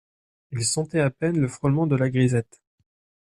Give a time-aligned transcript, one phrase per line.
[0.51, 2.59] Il sentait à peine le frôlement de la grisette.